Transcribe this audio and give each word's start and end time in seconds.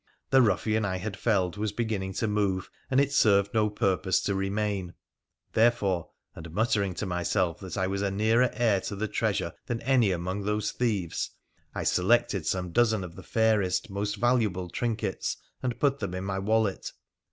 The 0.31 0.41
ruffian 0.41 0.81
1 0.81 0.97
had 1.01 1.15
felled 1.15 1.57
was 1.57 1.71
beginning 1.71 2.13
to 2.13 2.27
move, 2.27 2.71
and 2.89 2.99
it 2.99 3.11
served 3.11 3.53
no 3.53 3.69
purpose 3.69 4.19
to 4.21 4.33
remain: 4.33 4.95
therefore— 5.53 6.09
and 6.35 6.49
muttering 6.49 6.95
to 6.95 7.05
myself 7.05 7.59
that 7.59 7.77
I 7.77 7.85
was 7.85 8.01
a 8.01 8.09
nearer 8.09 8.49
heir 8.53 8.81
to 8.81 8.95
the 8.95 9.07
treasure 9.07 9.53
than 9.67 9.79
any 9.81 10.11
among 10.11 10.41
those 10.43 10.71
thieves— 10.71 11.29
I 11.75 11.83
selected 11.83 12.47
some 12.47 12.71
dozen 12.71 13.03
of 13.03 13.15
the 13.15 13.21
fairest, 13.21 13.91
most 13.91 14.15
valuable 14.15 14.71
trinkets, 14.71 15.37
and 15.61 15.79
put 15.79 15.99
them 15.99 16.15
in 16.15 16.23
my 16.23 16.39
wallet. 16.39 16.93